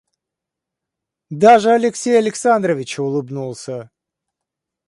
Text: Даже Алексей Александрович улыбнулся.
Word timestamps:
Даже 1.29 1.69
Алексей 1.69 2.17
Александрович 2.17 2.97
улыбнулся. 2.97 3.91